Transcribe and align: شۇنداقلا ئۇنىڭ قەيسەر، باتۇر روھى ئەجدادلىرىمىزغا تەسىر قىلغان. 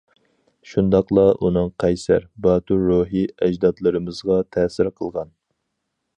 شۇنداقلا 0.69 1.25
ئۇنىڭ 1.47 1.69
قەيسەر، 1.83 2.25
باتۇر 2.47 2.81
روھى 2.93 3.23
ئەجدادلىرىمىزغا 3.45 4.41
تەسىر 4.57 4.95
قىلغان. 4.99 5.33